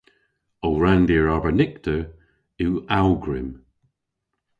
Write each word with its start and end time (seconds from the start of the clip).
Ow 0.65 0.75
ranndir 0.81 1.25
arbennikter 1.33 2.01
yw 2.63 2.73
awgwrym. 2.99 3.49